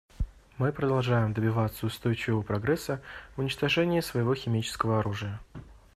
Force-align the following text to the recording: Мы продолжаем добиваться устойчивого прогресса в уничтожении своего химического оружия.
Мы 0.57 0.71
продолжаем 0.71 1.31
добиваться 1.31 1.85
устойчивого 1.85 2.41
прогресса 2.41 3.03
в 3.35 3.39
уничтожении 3.41 3.99
своего 3.99 4.33
химического 4.33 4.97
оружия. 4.97 5.39